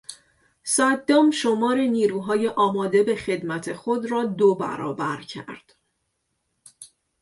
[0.63, 5.73] صدام شمار نیروهای آماده به خدمت خود را دو برابر کرد.